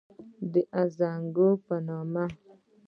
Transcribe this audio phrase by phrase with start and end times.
[0.51, 0.53] د
[0.97, 2.15] زانګو پۀ نوم